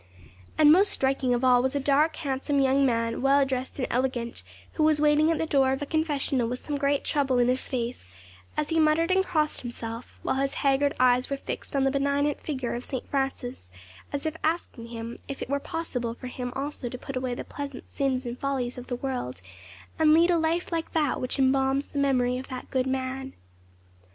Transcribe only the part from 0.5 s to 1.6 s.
And most striking of